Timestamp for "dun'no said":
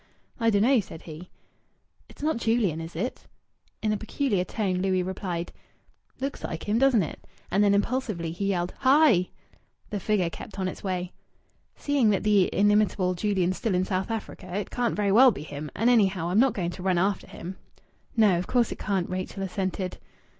0.49-1.03